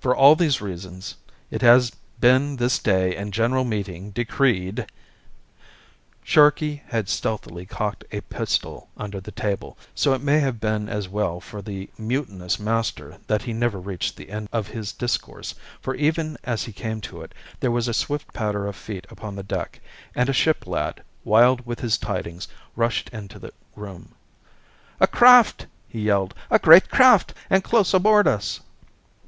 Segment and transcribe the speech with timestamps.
[0.00, 1.14] For all these reasons
[1.52, 4.88] it has been this day in general meeting decreed"
[6.24, 11.08] Sharkey had stealthily cocked a pistol under the table, so it may have been as
[11.08, 15.94] well for the mutinous master that he never reached the end of his discourse, for
[15.94, 19.44] even as he came to it there was a swift patter of feet upon the
[19.44, 19.78] deck,
[20.12, 24.16] and a ship lad, wild with his tidings, rushed into the room.
[24.98, 26.34] "A craft!" he yelled.
[26.50, 28.58] "A great craft, and close aboard us!"